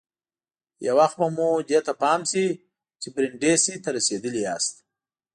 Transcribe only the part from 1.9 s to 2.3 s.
پام